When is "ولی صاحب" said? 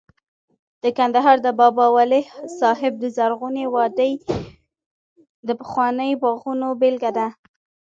1.97-2.93